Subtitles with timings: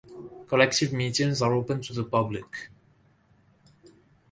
[0.47, 2.71] Collective meetings are open to the public.